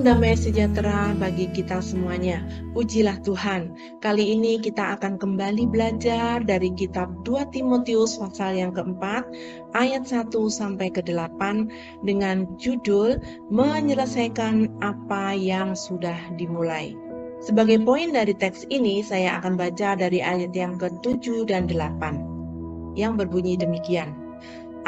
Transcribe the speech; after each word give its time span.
Damai 0.00 0.32
sejahtera 0.32 1.12
bagi 1.20 1.44
kita 1.52 1.84
semuanya. 1.84 2.40
Pujilah 2.72 3.20
Tuhan. 3.20 3.76
Kali 4.00 4.32
ini 4.32 4.56
kita 4.56 4.96
akan 4.96 5.20
kembali 5.20 5.68
belajar 5.68 6.40
dari 6.40 6.72
kitab 6.72 7.12
2 7.28 7.52
Timotius 7.52 8.16
pasal 8.16 8.56
yang 8.56 8.72
keempat, 8.72 9.28
ayat 9.76 10.08
1 10.08 10.32
sampai 10.48 10.88
ke 10.88 11.04
8 11.04 11.68
dengan 12.08 12.48
judul 12.56 13.20
Menyelesaikan 13.52 14.72
apa 14.80 15.36
yang 15.36 15.76
sudah 15.76 16.16
dimulai. 16.40 16.96
Sebagai 17.44 17.76
poin 17.84 18.08
dari 18.08 18.32
teks 18.32 18.64
ini, 18.72 19.04
saya 19.04 19.36
akan 19.36 19.60
baca 19.60 20.00
dari 20.00 20.24
ayat 20.24 20.56
yang 20.56 20.80
ke-7 20.80 21.44
dan 21.44 21.68
8 21.68 22.96
yang 22.96 23.20
berbunyi 23.20 23.52
demikian. 23.60 24.16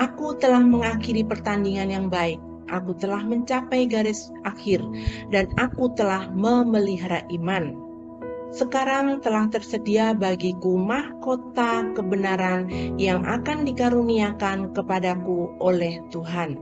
Aku 0.00 0.40
telah 0.40 0.64
mengakhiri 0.64 1.20
pertandingan 1.28 1.92
yang 1.92 2.08
baik 2.08 2.40
aku 2.72 2.96
telah 2.96 3.20
mencapai 3.20 3.84
garis 3.84 4.32
akhir 4.48 4.80
dan 5.28 5.46
aku 5.60 5.92
telah 5.92 6.32
memelihara 6.32 7.20
iman. 7.30 7.76
Sekarang 8.52 9.24
telah 9.24 9.48
tersedia 9.48 10.12
bagiku 10.12 10.76
mahkota 10.76 11.88
kebenaran 11.96 12.68
yang 13.00 13.24
akan 13.24 13.64
dikaruniakan 13.64 14.76
kepadaku 14.76 15.56
oleh 15.56 16.04
Tuhan, 16.12 16.60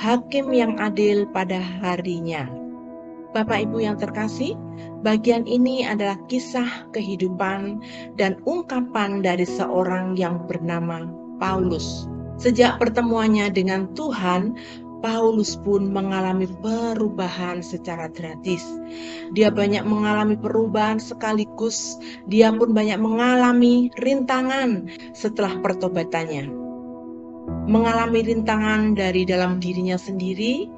Hakim 0.00 0.48
yang 0.56 0.80
adil 0.80 1.28
pada 1.28 1.60
harinya. 1.84 2.48
Bapak 3.36 3.68
Ibu 3.68 3.84
yang 3.84 4.00
terkasih, 4.00 4.56
bagian 5.04 5.44
ini 5.44 5.84
adalah 5.84 6.16
kisah 6.32 6.88
kehidupan 6.96 7.84
dan 8.16 8.40
ungkapan 8.48 9.20
dari 9.20 9.44
seorang 9.44 10.16
yang 10.16 10.48
bernama 10.48 11.04
Paulus. 11.36 12.08
Sejak 12.40 12.80
pertemuannya 12.80 13.52
dengan 13.52 13.92
Tuhan, 13.92 14.56
Paulus 14.98 15.54
pun 15.54 15.94
mengalami 15.94 16.50
perubahan 16.58 17.62
secara 17.62 18.10
gratis. 18.10 18.66
Dia 19.34 19.54
banyak 19.54 19.86
mengalami 19.86 20.34
perubahan 20.34 20.98
sekaligus, 20.98 21.98
dia 22.26 22.50
pun 22.50 22.74
banyak 22.74 22.98
mengalami 22.98 23.94
rintangan 24.02 24.90
setelah 25.14 25.54
pertobatannya. 25.62 26.50
Mengalami 27.68 28.24
rintangan 28.24 28.96
dari 28.96 29.24
dalam 29.24 29.60
dirinya 29.60 29.96
sendiri, 29.96 30.68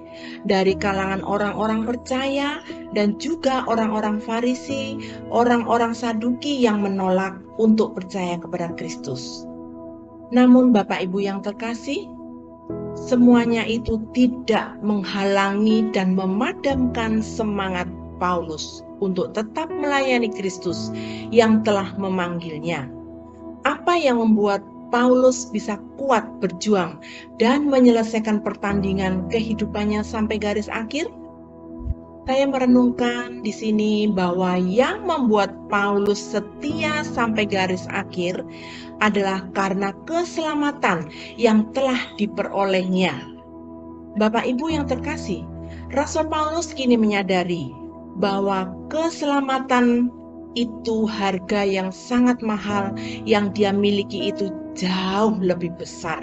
dari 0.47 0.75
kalangan 0.75 1.23
orang-orang 1.23 1.87
percaya, 1.87 2.63
dan 2.95 3.19
juga 3.19 3.67
orang-orang 3.67 4.19
Farisi, 4.23 4.99
orang-orang 5.31 5.95
Saduki 5.95 6.59
yang 6.63 6.83
menolak 6.83 7.39
untuk 7.59 7.95
percaya 7.99 8.39
kepada 8.39 8.75
Kristus. 8.75 9.47
Namun, 10.31 10.71
Bapak 10.71 11.03
Ibu 11.11 11.27
yang 11.27 11.43
terkasih, 11.43 12.07
semuanya 12.95 13.67
itu 13.67 13.99
tidak 14.15 14.79
menghalangi 14.81 15.91
dan 15.91 16.15
memadamkan 16.15 17.21
semangat 17.23 17.87
Paulus 18.21 18.85
untuk 19.01 19.33
tetap 19.33 19.73
melayani 19.73 20.29
Kristus 20.29 20.93
yang 21.33 21.65
telah 21.65 21.91
memanggilnya. 21.97 22.87
Apa 23.65 23.97
yang 23.97 24.21
membuat 24.21 24.61
Paulus 24.91 25.49
bisa 25.49 25.79
kuat 25.97 26.27
berjuang 26.43 26.99
dan 27.39 27.71
menyelesaikan 27.71 28.43
pertandingan 28.43 29.27
kehidupannya 29.31 30.03
sampai 30.03 30.37
garis 30.37 30.67
akhir? 30.69 31.09
Saya 32.31 32.47
merenungkan 32.47 33.43
di 33.43 33.51
sini 33.51 34.07
bahwa 34.07 34.55
yang 34.55 35.03
membuat 35.03 35.51
Paulus 35.67 36.23
setia 36.23 37.03
sampai 37.03 37.43
garis 37.43 37.91
akhir 37.91 38.47
adalah 39.03 39.43
karena 39.51 39.91
keselamatan 40.07 41.11
yang 41.35 41.67
telah 41.75 41.99
diperolehnya. 42.23 43.19
Bapak 44.15 44.47
Ibu 44.47 44.71
yang 44.71 44.87
terkasih, 44.87 45.43
Rasul 45.91 46.31
Paulus 46.31 46.71
kini 46.71 46.95
menyadari 46.95 47.75
bahwa 48.23 48.71
keselamatan 48.95 50.07
itu 50.55 51.11
harga 51.11 51.67
yang 51.67 51.91
sangat 51.91 52.39
mahal 52.47 52.95
yang 53.27 53.51
dia 53.51 53.75
miliki 53.75 54.31
itu 54.31 54.55
jauh 54.79 55.35
lebih 55.43 55.75
besar. 55.83 56.23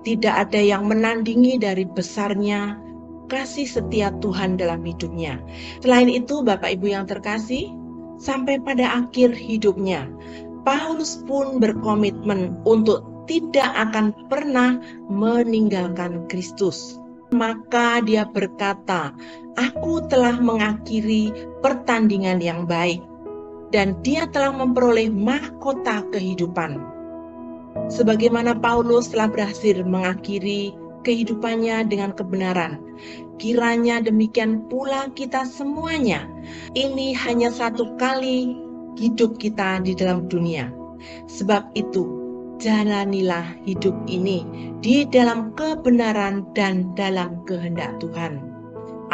Tidak 0.00 0.32
ada 0.32 0.64
yang 0.64 0.88
menandingi 0.88 1.60
dari 1.60 1.84
besarnya 1.84 2.85
kasih 3.26 3.66
setia 3.66 4.14
Tuhan 4.22 4.58
dalam 4.58 4.82
hidupnya. 4.82 5.38
Selain 5.82 6.10
itu, 6.10 6.42
Bapak 6.42 6.78
Ibu 6.78 6.86
yang 6.90 7.06
terkasih, 7.06 7.70
sampai 8.16 8.60
pada 8.62 9.04
akhir 9.04 9.36
hidupnya, 9.36 10.08
Paulus 10.66 11.22
pun 11.28 11.62
berkomitmen 11.62 12.58
untuk 12.66 13.06
tidak 13.30 13.70
akan 13.74 14.14
pernah 14.26 14.78
meninggalkan 15.10 16.26
Kristus. 16.30 16.98
Maka 17.34 18.02
dia 18.06 18.22
berkata, 18.22 19.10
"Aku 19.58 20.06
telah 20.06 20.38
mengakhiri 20.38 21.34
pertandingan 21.58 22.38
yang 22.38 22.70
baik, 22.70 23.02
dan 23.74 23.98
dia 24.06 24.30
telah 24.30 24.54
memperoleh 24.54 25.10
mahkota 25.10 26.06
kehidupan." 26.14 26.78
Sebagaimana 27.90 28.56
Paulus 28.56 29.10
telah 29.10 29.28
berhasil 29.28 29.82
mengakhiri 29.82 30.85
kehidupannya 31.06 31.86
dengan 31.86 32.10
kebenaran. 32.10 32.82
Kiranya 33.38 34.02
demikian 34.02 34.66
pula 34.66 35.06
kita 35.14 35.46
semuanya. 35.46 36.26
Ini 36.74 37.14
hanya 37.14 37.54
satu 37.54 37.94
kali 37.94 38.50
hidup 38.98 39.38
kita 39.38 39.78
di 39.86 39.94
dalam 39.94 40.26
dunia. 40.26 40.72
Sebab 41.30 41.70
itu, 41.78 42.02
jalanilah 42.58 43.54
hidup 43.68 43.94
ini 44.10 44.42
di 44.82 45.06
dalam 45.06 45.52
kebenaran 45.54 46.42
dan 46.56 46.90
dalam 46.98 47.44
kehendak 47.44 48.00
Tuhan. 48.02 48.55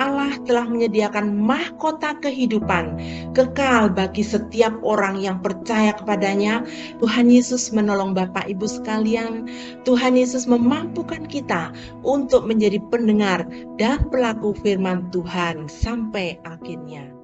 Allah 0.03 0.35
telah 0.43 0.67
menyediakan 0.67 1.31
mahkota 1.39 2.19
kehidupan 2.19 2.99
kekal 3.39 3.87
bagi 3.87 4.27
setiap 4.27 4.75
orang 4.83 5.23
yang 5.23 5.39
percaya 5.39 5.95
kepadanya. 5.95 6.67
Tuhan 6.99 7.31
Yesus 7.31 7.71
menolong 7.71 8.11
Bapak 8.11 8.51
Ibu 8.51 8.67
sekalian. 8.67 9.47
Tuhan 9.87 10.19
Yesus 10.19 10.51
memampukan 10.51 11.23
kita 11.31 11.71
untuk 12.03 12.51
menjadi 12.51 12.83
pendengar 12.91 13.47
dan 13.79 14.03
pelaku 14.11 14.59
firman 14.59 15.07
Tuhan 15.15 15.71
sampai 15.71 16.43
akhirnya. 16.43 17.22